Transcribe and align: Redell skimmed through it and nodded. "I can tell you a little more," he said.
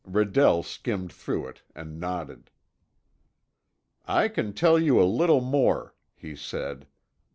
Redell 0.03 0.63
skimmed 0.65 1.13
through 1.13 1.47
it 1.49 1.61
and 1.75 1.99
nodded. 1.99 2.49
"I 4.07 4.29
can 4.29 4.51
tell 4.53 4.79
you 4.79 4.99
a 4.99 5.05
little 5.05 5.41
more," 5.41 5.93
he 6.15 6.35
said. 6.35 6.87